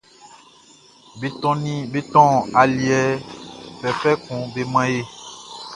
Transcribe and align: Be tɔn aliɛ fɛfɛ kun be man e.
Be 1.91 2.01
tɔn 2.07 2.29
aliɛ 2.61 2.99
fɛfɛ 3.79 4.11
kun 4.23 4.41
be 4.53 4.61
man 4.73 4.87
e. 4.99 4.99